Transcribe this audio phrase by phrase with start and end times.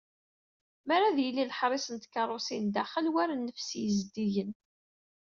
[0.85, 4.51] Mi ara d-yili leḥris n tkerrusin daxel, war nnefs yezdigen.